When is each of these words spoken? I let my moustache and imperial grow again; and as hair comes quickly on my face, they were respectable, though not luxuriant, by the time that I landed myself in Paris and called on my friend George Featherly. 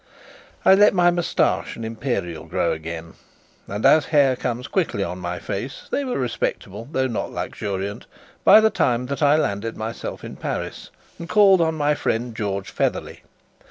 I 0.65 0.73
let 0.73 0.95
my 0.95 1.11
moustache 1.11 1.75
and 1.75 1.85
imperial 1.85 2.45
grow 2.45 2.71
again; 2.71 3.13
and 3.67 3.85
as 3.85 4.05
hair 4.07 4.35
comes 4.35 4.65
quickly 4.67 5.03
on 5.03 5.19
my 5.19 5.37
face, 5.37 5.87
they 5.91 6.03
were 6.03 6.17
respectable, 6.17 6.89
though 6.91 7.05
not 7.05 7.31
luxuriant, 7.31 8.07
by 8.43 8.61
the 8.61 8.71
time 8.71 9.05
that 9.05 9.21
I 9.21 9.35
landed 9.35 9.77
myself 9.77 10.23
in 10.23 10.37
Paris 10.37 10.89
and 11.19 11.29
called 11.29 11.61
on 11.61 11.75
my 11.75 11.93
friend 11.93 12.35
George 12.35 12.71
Featherly. 12.71 13.21